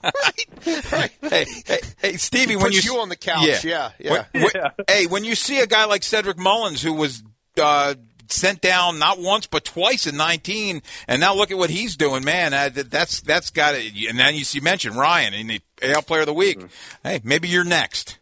right, 0.92 0.92
right. 0.92 1.12
Hey, 1.22 1.46
hey, 1.65 1.80
hey, 1.98 2.18
Stevie, 2.18 2.56
when 2.56 2.72
you, 2.72 2.82
you 2.84 3.00
on 3.00 3.10
the 3.10 3.15
couch, 3.15 3.46
yeah, 3.46 3.60
yeah. 3.63 3.92
yeah. 3.98 4.12
When, 4.12 4.44
when, 4.44 4.51
yeah. 4.54 4.70
Hey, 4.88 5.06
when 5.08 5.24
you 5.24 5.36
see 5.36 5.60
a 5.60 5.68
guy 5.68 5.86
like 5.86 6.04
Cedric 6.04 6.38
Mullins, 6.38 6.82
who 6.82 6.94
was 6.94 7.24
uh, 7.60 7.96
sent 8.27 8.62
down 8.62 9.00
not 9.00 9.20
once 9.20 9.48
but 9.48 9.63
twice 9.63 10.06
in 10.06 10.18
19, 10.18 10.82
and 11.08 11.22
now 11.22 11.34
look 11.34 11.51
at 11.51 11.58
what 11.58 11.70
he's 11.70 11.96
doing, 11.96 12.24
man. 12.24 12.54
Uh, 12.54 12.70
that's 12.74 13.22
that's 13.22 13.50
got 13.50 13.75
it. 13.75 13.94
And 14.10 14.20
then 14.20 14.36
you 14.36 14.44
see 14.44 14.60
mention 14.60 14.96
Ryan 14.96 15.34
in 15.34 15.48
the 15.48 15.62
AL 15.82 16.04
Player 16.04 16.22
of 16.22 16.27
the 16.27 16.34
Week. 16.34 16.60
Mm-hmm. 16.60 17.08
Hey, 17.08 17.22
maybe 17.24 17.48
you're 17.48 17.63
next. 17.63 18.20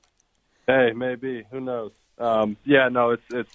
Hey, 0.67 0.91
maybe. 0.95 1.43
Who 1.51 1.59
knows? 1.59 1.91
Um, 2.19 2.57
yeah, 2.63 2.89
no, 2.89 3.11
it's 3.11 3.23
it's 3.31 3.51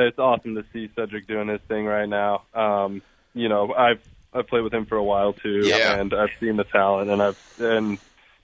it's 0.00 0.18
awesome 0.18 0.54
to 0.56 0.64
see 0.72 0.90
Cedric 0.94 1.26
doing 1.26 1.48
his 1.48 1.60
thing 1.62 1.86
right 1.86 2.08
now. 2.08 2.42
Um, 2.54 3.02
you 3.34 3.48
know, 3.48 3.72
I've 3.72 4.00
I've 4.32 4.46
played 4.46 4.62
with 4.62 4.74
him 4.74 4.86
for 4.86 4.96
a 4.96 5.04
while 5.04 5.32
too, 5.32 5.62
yeah. 5.64 5.94
and 5.98 6.12
I've 6.12 6.30
seen 6.40 6.56
the 6.56 6.64
talent, 6.64 7.10
and 7.10 7.22
I've 7.22 7.54
and 7.58 7.98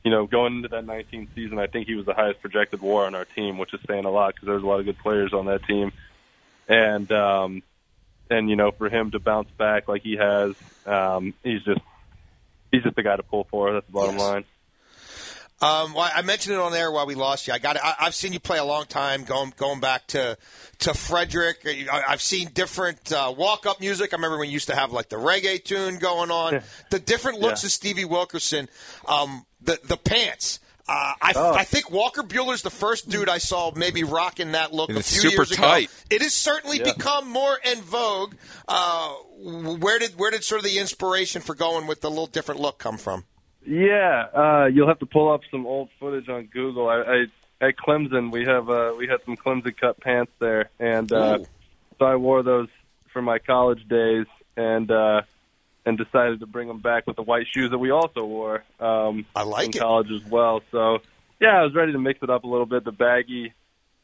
you 0.04 0.10
know, 0.10 0.26
going 0.26 0.56
into 0.56 0.68
that 0.68 0.84
19th 0.84 1.28
season, 1.34 1.58
I 1.60 1.68
think 1.68 1.86
he 1.86 1.94
was 1.94 2.06
the 2.06 2.14
highest 2.14 2.40
projected 2.40 2.80
WAR 2.80 3.06
on 3.06 3.14
our 3.14 3.24
team, 3.24 3.56
which 3.56 3.72
is 3.72 3.78
saying 3.86 4.04
a 4.04 4.10
lot 4.10 4.34
because 4.34 4.46
there's 4.48 4.62
a 4.62 4.66
lot 4.66 4.80
of 4.80 4.84
good 4.86 4.98
players 4.98 5.32
on 5.32 5.46
that 5.46 5.62
team. 5.64 5.92
And 6.68 7.10
um, 7.12 7.62
and 8.30 8.50
you 8.50 8.56
know, 8.56 8.70
for 8.72 8.88
him 8.88 9.10
to 9.12 9.18
bounce 9.20 9.50
back 9.58 9.88
like 9.88 10.02
he 10.02 10.16
has, 10.16 10.54
um, 10.86 11.34
he's 11.44 11.62
just 11.62 11.80
he's 12.72 12.82
just 12.82 12.96
the 12.96 13.02
guy 13.02 13.16
to 13.16 13.22
pull 13.22 13.44
for. 13.44 13.72
That's 13.72 13.86
the 13.86 13.92
bottom 13.92 14.16
Yes. 14.16 14.20
line. 14.20 14.44
Um, 15.62 15.94
well, 15.94 16.10
I 16.12 16.22
mentioned 16.22 16.54
it 16.56 16.60
on 16.60 16.74
air 16.74 16.90
while 16.90 17.06
we 17.06 17.14
lost 17.14 17.46
you. 17.46 17.52
I 17.54 17.58
got. 17.58 17.76
I, 17.76 17.94
I've 18.00 18.14
seen 18.14 18.32
you 18.32 18.40
play 18.40 18.58
a 18.58 18.64
long 18.64 18.84
time, 18.86 19.22
going 19.24 19.52
going 19.56 19.78
back 19.80 20.06
to 20.08 20.36
to 20.80 20.92
Frederick. 20.92 21.58
I, 21.64 22.02
I've 22.08 22.20
seen 22.22 22.48
different 22.52 23.12
uh, 23.12 23.32
walk 23.36 23.64
up 23.64 23.80
music. 23.80 24.12
I 24.12 24.16
remember 24.16 24.38
when 24.38 24.48
you 24.48 24.54
used 24.54 24.66
to 24.68 24.74
have 24.74 24.90
like 24.92 25.08
the 25.08 25.16
reggae 25.16 25.62
tune 25.62 25.98
going 25.98 26.30
on. 26.32 26.62
the 26.90 26.98
different 26.98 27.38
looks 27.40 27.62
Yeah. 27.62 27.68
of 27.68 27.72
Stevie 27.72 28.04
Wilkerson. 28.04 28.68
Um, 29.06 29.46
the 29.60 29.78
the 29.84 29.96
pants. 29.96 30.58
Uh, 30.88 31.14
I, 31.22 31.32
Oh. 31.36 31.54
I 31.54 31.62
think 31.62 31.92
Walker 31.92 32.24
Buehler's 32.24 32.62
the 32.62 32.68
first 32.70 33.08
dude 33.08 33.28
I 33.28 33.38
saw 33.38 33.70
maybe 33.76 34.02
rocking 34.02 34.52
that 34.52 34.72
look 34.74 34.90
it's 34.90 35.12
few 35.12 35.30
super 35.30 35.42
years 35.42 35.50
tight. 35.50 35.84
ago. 35.84 35.92
It 36.10 36.22
has 36.22 36.34
certainly 36.34 36.78
Yeah. 36.78 36.92
become 36.92 37.28
more 37.28 37.56
in 37.64 37.80
vogue. 37.82 38.34
Uh, 38.66 39.10
where 39.38 40.00
did 40.00 40.18
where 40.18 40.32
did 40.32 40.42
sort 40.42 40.58
of 40.58 40.64
the 40.64 40.80
inspiration 40.80 41.40
for 41.40 41.54
going 41.54 41.86
with 41.86 42.00
the 42.00 42.10
little 42.10 42.26
different 42.26 42.60
look 42.60 42.78
come 42.80 42.98
from? 42.98 43.24
Yeah, 43.66 44.26
uh, 44.34 44.66
you'll 44.66 44.88
have 44.88 44.98
to 45.00 45.06
pull 45.06 45.32
up 45.32 45.42
some 45.50 45.66
old 45.66 45.88
footage 46.00 46.28
on 46.28 46.46
Google. 46.46 46.88
I, 46.88 47.26
I 47.60 47.66
at 47.68 47.76
Clemson 47.76 48.32
we 48.32 48.44
have 48.44 48.68
uh, 48.68 48.94
we 48.96 49.06
had 49.06 49.18
some 49.24 49.36
Clemson 49.36 49.76
cut 49.76 50.00
pants 50.00 50.32
there, 50.38 50.70
and 50.80 51.12
uh, 51.12 51.38
Ooh. 51.40 51.46
so 51.98 52.04
I 52.04 52.16
wore 52.16 52.42
those 52.42 52.68
for 53.12 53.22
my 53.22 53.38
college 53.38 53.86
days, 53.88 54.26
and 54.56 54.90
uh, 54.90 55.22
and 55.86 55.96
decided 55.96 56.40
to 56.40 56.46
bring 56.46 56.68
them 56.68 56.80
back 56.80 57.06
with 57.06 57.16
the 57.16 57.22
white 57.22 57.46
shoes 57.52 57.70
that 57.70 57.78
we 57.78 57.90
also 57.90 58.24
wore. 58.24 58.64
Um, 58.80 59.26
I 59.34 59.44
like 59.44 59.66
in 59.66 59.76
it. 59.76 59.80
college 59.80 60.10
as 60.10 60.28
well. 60.28 60.62
So 60.72 60.98
yeah, 61.40 61.60
I 61.60 61.62
was 61.62 61.74
ready 61.74 61.92
to 61.92 61.98
mix 61.98 62.20
it 62.22 62.30
up 62.30 62.44
a 62.44 62.48
little 62.48 62.66
bit. 62.66 62.84
The 62.84 62.92
baggy, 62.92 63.52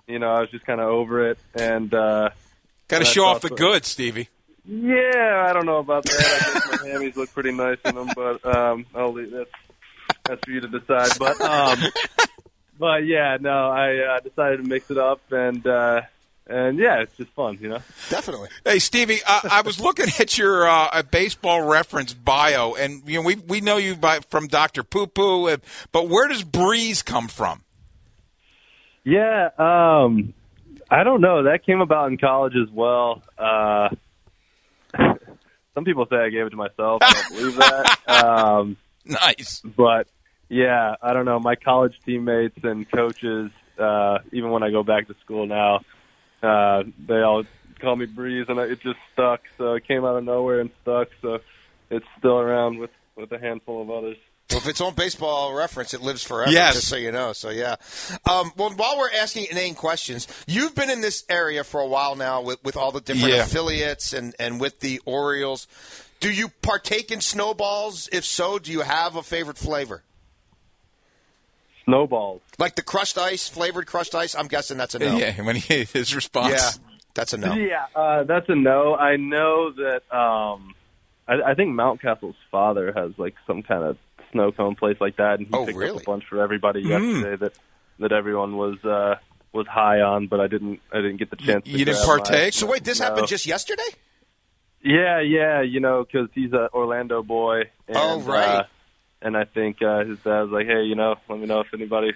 you 0.06 0.18
know, 0.18 0.28
I 0.28 0.40
was 0.40 0.50
just 0.50 0.64
kind 0.64 0.80
of 0.80 0.86
over 0.88 1.30
it, 1.30 1.38
and 1.54 1.92
uh, 1.92 2.30
Got 2.88 3.00
to 3.00 3.04
show 3.04 3.26
off 3.26 3.42
the 3.42 3.48
so. 3.48 3.54
goods, 3.54 3.88
Stevie. 3.88 4.28
Yeah, 4.68 5.46
I 5.48 5.52
don't 5.54 5.64
know 5.64 5.78
about 5.78 6.04
that. 6.04 6.12
I 6.14 6.52
guess 6.52 6.82
my 6.82 6.88
hammies 6.88 7.16
look 7.16 7.32
pretty 7.32 7.52
nice 7.52 7.78
in 7.86 7.94
them, 7.94 8.10
but 8.14 8.44
um, 8.44 8.84
I'll 8.94 9.12
leave 9.12 9.30
that's 9.30 9.50
that's 10.24 10.44
for 10.44 10.50
you 10.50 10.60
to 10.60 10.68
decide. 10.68 11.10
But 11.18 11.40
um, 11.40 11.78
but 12.78 13.06
yeah, 13.06 13.38
no, 13.40 13.70
I 13.70 13.96
uh, 13.96 14.20
decided 14.20 14.58
to 14.58 14.62
mix 14.64 14.90
it 14.90 14.98
up, 14.98 15.20
and 15.32 15.66
uh, 15.66 16.02
and 16.46 16.78
yeah, 16.78 17.00
it's 17.00 17.16
just 17.16 17.30
fun, 17.30 17.56
you 17.62 17.70
know. 17.70 17.78
Definitely. 18.10 18.48
Hey, 18.62 18.78
Stevie, 18.78 19.20
I, 19.26 19.48
I 19.50 19.60
was 19.62 19.80
looking 19.80 20.06
at 20.18 20.36
your 20.36 20.68
uh, 20.68 21.02
baseball 21.02 21.62
reference 21.62 22.12
bio, 22.12 22.74
and 22.74 23.02
you 23.06 23.20
know 23.20 23.26
we 23.26 23.36
we 23.36 23.62
know 23.62 23.78
you 23.78 23.96
by 23.96 24.20
from 24.20 24.48
Doctor 24.48 24.82
Poo 24.82 25.06
Poo, 25.06 25.56
but 25.92 26.08
where 26.08 26.28
does 26.28 26.44
Breeze 26.44 27.02
come 27.02 27.28
from? 27.28 27.62
Yeah, 29.02 29.48
um, 29.56 30.34
I 30.90 31.04
don't 31.04 31.22
know. 31.22 31.44
That 31.44 31.64
came 31.64 31.80
about 31.80 32.10
in 32.10 32.18
college 32.18 32.54
as 32.54 32.70
well. 32.70 33.22
Uh, 33.38 33.88
some 35.78 35.84
people 35.84 36.06
say 36.10 36.16
I 36.16 36.28
gave 36.30 36.44
it 36.44 36.50
to 36.50 36.56
myself. 36.56 36.98
I 37.02 37.12
don't 37.12 37.28
believe 37.38 37.54
that. 37.56 38.24
Um, 38.24 38.76
Nice. 39.04 39.60
but 39.60 40.08
yeah, 40.48 40.96
I 41.00 41.12
don't 41.12 41.24
know. 41.24 41.38
My 41.38 41.54
college 41.54 41.94
teammates 42.04 42.58
and 42.64 42.90
coaches, 42.90 43.52
uh, 43.78 44.18
even 44.32 44.50
when 44.50 44.64
I 44.64 44.72
go 44.72 44.82
back 44.82 45.06
to 45.06 45.14
school 45.24 45.46
now, 45.46 45.82
uh, 46.42 46.82
they 47.06 47.20
all 47.20 47.44
call 47.80 47.94
me 47.94 48.06
Breeze, 48.06 48.46
and 48.48 48.58
I- 48.58 48.64
it 48.64 48.80
just 48.80 48.98
stuck. 49.12 49.42
So 49.56 49.74
it 49.74 49.86
came 49.86 50.04
out 50.04 50.16
of 50.16 50.24
nowhere 50.24 50.58
and 50.58 50.70
stuck. 50.82 51.10
So 51.22 51.38
it's 51.90 52.06
still 52.18 52.40
around 52.40 52.78
with 52.78 52.90
with 53.14 53.30
a 53.30 53.38
handful 53.38 53.80
of 53.82 53.88
others. 53.90 54.16
Well, 54.50 54.60
if 54.60 54.66
it's 54.68 54.80
on 54.80 54.94
baseball 54.94 55.52
reference, 55.54 55.92
it 55.92 56.00
lives 56.00 56.22
forever. 56.22 56.50
Yes. 56.50 56.74
Just 56.74 56.88
so 56.88 56.96
you 56.96 57.12
know. 57.12 57.32
So 57.34 57.50
yeah. 57.50 57.76
Um, 58.30 58.50
well, 58.56 58.70
while 58.70 58.96
we're 58.98 59.10
asking 59.12 59.48
inane 59.50 59.74
questions, 59.74 60.26
you've 60.46 60.74
been 60.74 60.88
in 60.88 61.02
this 61.02 61.24
area 61.28 61.64
for 61.64 61.80
a 61.80 61.86
while 61.86 62.16
now 62.16 62.40
with, 62.40 62.62
with 62.64 62.76
all 62.76 62.90
the 62.90 63.00
different 63.02 63.34
Yeah. 63.34 63.42
affiliates 63.42 64.14
and, 64.14 64.34
and 64.38 64.58
with 64.58 64.80
the 64.80 65.00
Orioles. 65.04 65.66
Do 66.20 66.30
you 66.32 66.48
partake 66.62 67.10
in 67.10 67.20
snowballs? 67.20 68.08
If 68.10 68.24
so, 68.24 68.58
do 68.58 68.72
you 68.72 68.80
have 68.80 69.16
a 69.16 69.22
favorite 69.22 69.58
flavor? 69.58 70.02
Snowballs. 71.84 72.40
Like 72.58 72.74
the 72.74 72.82
crushed 72.82 73.18
ice, 73.18 73.48
flavored 73.48 73.86
crushed 73.86 74.14
ice? 74.14 74.34
I'm 74.34 74.48
guessing 74.48 74.78
that's 74.78 74.94
a 74.94 74.98
no. 74.98 75.16
Yeah, 75.16 75.40
when 75.42 75.56
he 75.56 75.84
his 75.84 76.14
response. 76.14 76.52
Yeah, 76.52 76.70
that's 77.14 77.32
a 77.34 77.38
no. 77.38 77.54
Yeah, 77.54 77.84
uh, 77.94 78.24
that's 78.24 78.48
a 78.48 78.54
no. 78.54 78.94
I 78.94 79.16
know 79.16 79.72
that. 79.72 80.02
Um, 80.14 80.74
I, 81.26 81.50
I 81.50 81.54
think 81.54 81.70
Mountcastle's 81.74 82.36
father 82.50 82.92
has 82.94 83.12
like 83.18 83.34
some 83.46 83.62
kind 83.62 83.84
of 83.84 83.96
snow 84.32 84.52
cone 84.52 84.74
place 84.74 84.96
like 85.00 85.16
that, 85.16 85.38
and 85.38 85.48
he 85.48 85.54
Oh, 85.54 85.66
picked 85.66 85.78
really? 85.78 85.96
up 85.96 86.02
a 86.02 86.04
bunch 86.04 86.24
for 86.28 86.40
everybody 86.42 86.80
yesterday 86.80 87.36
that 87.36 87.52
that 88.00 88.12
everyone 88.12 88.56
was 88.56 88.82
uh, 88.84 89.16
was 89.52 89.66
high 89.66 90.00
on, 90.00 90.26
but 90.28 90.40
I 90.40 90.46
didn't. 90.46 90.80
I 90.92 90.96
didn't 90.98 91.16
get 91.16 91.30
the 91.30 91.36
chance. 91.36 91.64
to 91.64 91.70
You 91.70 91.84
didn't 91.84 92.04
partake? 92.04 92.52
So 92.54 92.66
wait, 92.66 92.84
this 92.84 93.00
No. 93.00 93.06
happened 93.06 93.26
just 93.28 93.46
yesterday? 93.46 93.82
Yeah, 94.82 95.20
yeah, 95.20 95.62
you 95.62 95.80
know, 95.80 96.04
because 96.04 96.28
he's 96.34 96.52
an 96.52 96.68
Orlando 96.72 97.22
boy. 97.22 97.62
And, 97.88 97.96
Oh, 97.96 98.20
right. 98.20 98.60
Uh, 98.60 98.64
and 99.20 99.36
I 99.36 99.44
think 99.44 99.82
uh, 99.82 100.04
his 100.04 100.18
dad 100.20 100.42
was 100.42 100.50
like, 100.50 100.66
"Hey, 100.66 100.84
you 100.84 100.94
know, 100.94 101.16
let 101.28 101.40
me 101.40 101.46
know 101.46 101.60
if 101.60 101.74
anybody 101.74 102.12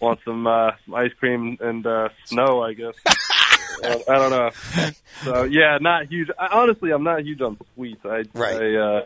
wants 0.00 0.24
some, 0.24 0.46
uh, 0.46 0.70
some 0.86 0.94
ice 0.94 1.12
cream 1.20 1.58
and 1.60 1.86
uh, 1.86 2.08
snow." 2.26 2.62
I 2.62 2.72
guess. 2.74 2.94
Uh, 3.82 3.98
I 4.08 4.14
don't 4.18 4.30
know. 4.30 4.50
So 5.24 5.42
yeah, 5.42 5.78
not 5.80 6.06
huge. 6.06 6.30
I, 6.38 6.46
honestly, 6.52 6.92
I'm 6.92 7.02
not 7.02 7.22
huge 7.24 7.40
on 7.42 7.58
sweets. 7.74 8.00
I 8.04 8.22
Right. 8.32 8.54
I, 8.56 8.76
uh, 8.76 9.04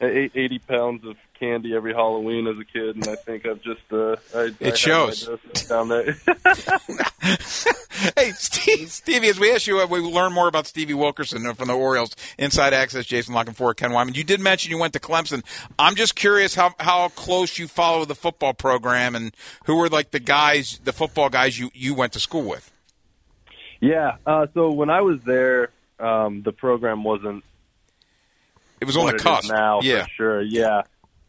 I 0.00 0.04
ate 0.06 0.32
80 0.36 0.58
pounds 0.60 1.04
of 1.04 1.16
candy 1.44 1.74
every 1.74 1.92
Halloween 1.92 2.46
as 2.46 2.58
a 2.58 2.64
kid, 2.64 2.96
and 2.96 3.06
I 3.08 3.16
think 3.16 3.46
I've 3.46 3.60
just 3.62 3.82
uh, 3.92 4.16
I, 4.34 4.50
I 4.62 4.74
shows. 4.74 5.28
down 5.68 5.88
there. 5.88 6.16
Hey, 8.16 8.32
Steve, 8.32 8.90
Stevie, 8.90 9.28
as 9.28 9.38
we 9.40 9.50
ask 9.52 9.66
you, 9.66 9.80
uh, 9.80 9.86
we 9.86 9.98
learn 10.00 10.32
more 10.32 10.48
about 10.48 10.66
Stevie 10.66 10.92
Wilkerson 10.94 11.52
from 11.54 11.68
the 11.68 11.74
Orioles. 11.74 12.14
Inside 12.38 12.74
Access, 12.74 13.06
Jason 13.06 13.34
La 13.34 13.44
Canfora, 13.44 13.74
Ken 13.74 13.90
Weinman. 13.92 14.14
You 14.16 14.24
did 14.24 14.40
mention 14.40 14.70
you 14.70 14.78
went 14.78 14.92
to 14.92 14.98
Clemson. 15.00 15.42
I'm 15.78 15.94
just 15.94 16.14
curious 16.14 16.54
how 16.54 16.74
how 16.80 17.08
close 17.10 17.56
you 17.58 17.66
follow 17.68 18.04
the 18.04 18.14
football 18.14 18.52
program 18.52 19.14
and 19.14 19.34
who 19.66 19.76
were 19.76 19.88
like 19.88 20.10
the 20.10 20.20
guys, 20.20 20.80
the 20.84 20.92
football 20.92 21.30
guys 21.30 21.58
you 21.58 21.70
you 21.72 21.94
went 21.94 22.12
to 22.14 22.20
school 22.20 22.42
with. 22.42 22.70
yeah. 23.80 24.16
Uh, 24.26 24.46
so 24.54 24.70
when 24.72 24.90
I 24.90 25.00
was 25.00 25.20
there, 25.22 25.70
um, 25.98 26.42
the 26.42 26.52
program 26.52 27.04
wasn't 27.04 27.42
It 28.80 28.84
was 28.86 28.96
on 28.96 29.06
the 29.06 29.12
it 29.12 29.16
is 29.16 29.22
cusp. 29.22 29.50
now 29.52 29.80
yeah. 29.82 30.02
for 30.04 30.10
sure. 30.10 30.42
Yeah, 30.42 30.82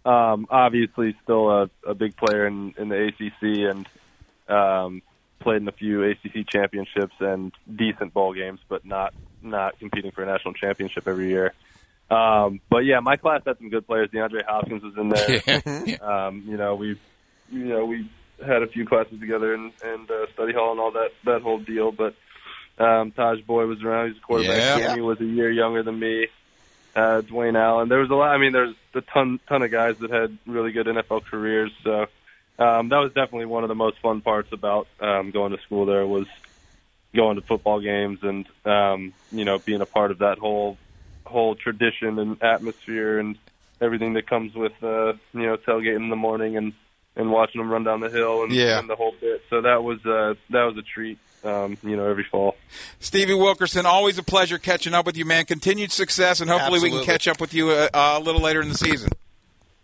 um, 0.05 0.47
obviously 0.49 1.15
still 1.23 1.49
a, 1.49 1.69
a 1.85 1.93
big 1.93 2.15
player 2.15 2.45
in, 2.47 2.73
in 2.77 2.89
the 2.89 3.07
ACC 3.07 3.69
and 3.69 3.87
um, 4.47 5.01
played 5.39 5.61
in 5.61 5.67
a 5.67 5.71
few 5.71 6.03
ACC 6.03 6.47
championships 6.47 7.15
and 7.19 7.51
decent 7.73 8.13
bowl 8.13 8.33
games, 8.33 8.59
but 8.69 8.85
not 8.85 9.13
not 9.41 9.77
competing 9.79 10.11
for 10.11 10.23
a 10.23 10.25
national 10.25 10.53
championship 10.53 11.07
every 11.07 11.29
year. 11.29 11.53
Um, 12.09 12.61
but 12.69 12.79
yeah, 12.79 12.99
my 12.99 13.15
class 13.15 13.41
had 13.45 13.57
some 13.57 13.69
good 13.69 13.87
players. 13.87 14.09
DeAndre 14.09 14.45
Hopkins 14.47 14.83
was 14.83 14.93
in 14.97 15.09
there. 15.09 16.01
um, 16.07 16.43
you 16.47 16.57
know, 16.57 16.75
we 16.75 16.99
you 17.51 17.65
know 17.65 17.85
we 17.85 18.09
had 18.45 18.61
a 18.61 18.67
few 18.67 18.85
classes 18.85 19.19
together 19.19 19.53
and, 19.53 19.71
and 19.83 20.09
uh, 20.09 20.25
study 20.33 20.53
hall 20.53 20.71
and 20.71 20.79
all 20.79 20.91
that 20.91 21.11
that 21.25 21.41
whole 21.41 21.59
deal. 21.59 21.91
But 21.91 22.15
um, 22.77 23.11
Tajh 23.11 23.45
Boyd 23.45 23.69
was 23.69 23.83
around. 23.83 24.09
He's 24.09 24.17
a 24.17 24.21
quarterback. 24.21 24.57
Yeah. 24.57 24.77
Yeah. 24.77 24.95
He 24.95 25.01
was 25.01 25.19
a 25.19 25.25
year 25.25 25.51
younger 25.51 25.83
than 25.83 25.99
me. 25.99 26.27
Uh, 26.95 27.21
Dwayne 27.21 27.57
Allen. 27.59 27.89
There 27.89 27.99
was 27.99 28.09
a 28.09 28.13
lot. 28.15 28.29
I 28.33 28.37
mean, 28.37 28.53
there's 28.53 28.73
a 28.93 29.01
ton 29.01 29.39
ton 29.49 29.61
of 29.61 29.71
guys 29.71 29.97
that 29.99 30.11
had 30.11 30.37
really 30.45 30.71
good 30.71 30.87
NFL 30.87 31.25
careers. 31.25 31.71
So 31.83 32.03
um, 32.57 32.87
that 32.89 32.97
was 32.99 33.09
definitely 33.13 33.47
one 33.47 33.63
of 33.63 33.67
the 33.67 33.75
most 33.75 33.99
fun 33.99 34.21
parts 34.21 34.53
about 34.53 34.87
um, 35.01 35.31
going 35.31 35.51
to 35.55 35.61
school. 35.63 35.85
There 35.85 36.07
was 36.07 36.25
going 37.13 37.35
to 37.35 37.41
football 37.41 37.79
games 37.81 38.19
and 38.23 38.45
um, 38.65 39.13
you 39.31 39.43
know 39.45 39.59
being 39.59 39.81
a 39.81 39.85
part 39.85 40.11
of 40.11 40.19
that 40.19 40.37
whole 40.37 40.77
whole 41.25 41.55
tradition 41.55 42.17
and 42.19 42.41
atmosphere 42.43 43.19
and 43.19 43.37
everything 43.81 44.13
that 44.13 44.27
comes 44.27 44.53
with 44.55 44.73
uh, 44.83 45.13
you 45.33 45.45
know 45.47 45.57
tailgating 45.57 45.97
in 45.97 46.09
the 46.09 46.15
morning 46.15 46.55
and 46.55 46.71
and 47.17 47.31
watching 47.31 47.59
them 47.59 47.69
run 47.71 47.83
down 47.83 47.99
the 48.01 48.09
hill 48.09 48.43
and, 48.43 48.51
Yeah. 48.53 48.77
and 48.79 48.89
the 48.89 48.95
whole 48.95 49.15
bit. 49.19 49.41
So 49.49 49.61
that 49.61 49.83
was 49.83 50.05
uh, 50.05 50.35
that 50.51 50.63
was 50.63 50.77
a 50.77 50.81
treat. 50.81 51.17
Um, 51.45 51.77
you 51.83 51.95
know, 51.95 52.07
every 52.09 52.23
fall. 52.23 52.55
Stevie 52.99 53.33
Wilkerson, 53.35 53.85
always 53.85 54.17
a 54.17 54.23
pleasure 54.23 54.57
catching 54.57 54.93
up 54.93 55.05
with 55.05 55.15
you, 55.15 55.25
man. 55.25 55.45
Continued 55.45 55.91
success, 55.91 56.41
and 56.41 56.49
hopefully 56.49 56.79
we 56.79 56.89
can 56.89 57.03
catch 57.03 57.27
up 57.27 57.39
with 57.39 57.53
you 57.53 57.69
uh, 57.71 57.89
a 57.93 58.19
little 58.19 58.41
later 58.41 58.61
in 58.61 58.69
the 58.69 58.75
season. 58.75 59.09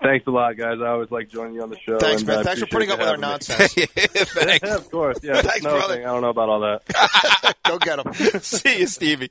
Thanks 0.01 0.25
a 0.25 0.31
lot, 0.31 0.57
guys. 0.57 0.79
I 0.81 0.87
always 0.87 1.11
like 1.11 1.29
joining 1.29 1.53
you 1.53 1.61
on 1.61 1.69
the 1.69 1.77
show. 1.77 1.99
Thanks, 1.99 2.23
man. 2.23 2.39
uh, 2.39 2.43
Thanks 2.43 2.59
for 2.59 2.65
putting 2.65 2.89
up 2.89 2.97
with 2.97 3.07
our 3.07 3.17
me. 3.17 3.21
nonsense. 3.21 3.73
Thanks. 3.75 4.67
Yeah, 4.67 4.75
of 4.75 4.89
course. 4.89 5.19
Yeah, 5.21 5.41
Thanks, 5.43 5.61
no 5.61 5.77
brother. 5.77 5.93
thing. 5.93 6.03
I 6.05 6.07
don't 6.07 6.21
know 6.21 6.29
about 6.29 6.49
all 6.49 6.59
that. 6.61 7.55
Go 7.67 7.77
get 7.77 7.99
him. 7.99 8.41
See 8.41 8.79
you, 8.79 8.87
Stevie. 8.87 9.29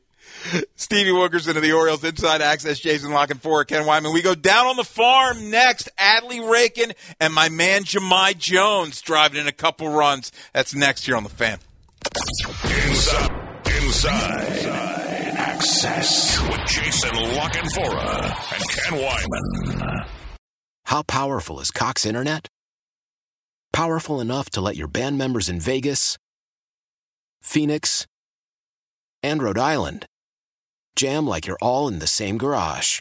Stevie 0.76 1.10
Wilkerson 1.10 1.56
of 1.56 1.62
the 1.64 1.72
Orioles, 1.72 2.04
Inside 2.04 2.40
Access, 2.40 2.78
Jason 2.78 3.10
La 3.10 3.26
Canfora, 3.26 3.66
Ken 3.66 3.82
Weinman. 3.82 4.14
We 4.14 4.22
go 4.22 4.34
down 4.37 4.68
on 4.68 4.76
the 4.76 4.84
farm 4.84 5.50
next. 5.50 5.88
Adley 5.99 6.38
Rutschman 6.40 6.92
and 7.18 7.34
my 7.34 7.49
man 7.49 7.82
Jahmai 7.82 8.38
Jones 8.38 9.00
driving 9.02 9.40
in 9.40 9.49
a 9.49 9.52
couple 9.52 9.88
runs. 9.88 10.30
That's 10.54 10.72
next 10.72 11.04
here 11.04 11.16
on 11.16 11.25
the 11.25 11.30
fan. 11.30 11.58
Inside, 12.64 13.30
inside, 13.66 14.66
access 15.37 16.40
with 16.49 16.61
Jason 16.66 17.14
La 17.35 17.49
Canfora 17.49 18.25
and 18.54 18.69
Ken 18.69 18.92
Weinman. 18.99 20.07
How 20.87 21.02
powerful 21.02 21.61
is 21.61 21.71
Cox 21.71 22.07
Internet? 22.07 22.49
Powerful 23.73 24.21
enough 24.21 24.50
to 24.50 24.61
let 24.61 24.76
your 24.76 24.88
band 24.88 25.19
members 25.19 25.49
in 25.49 25.61
Vegas, 25.61 26.16
Phoenix, 27.42 28.07
and 29.23 29.42
Rhode 29.42 29.59
Island 29.59 30.07
jam 30.97 31.26
like 31.26 31.47
you're 31.47 31.59
all 31.62 31.87
in 31.87 31.99
the 31.99 32.07
same 32.07 32.38
garage. 32.38 33.00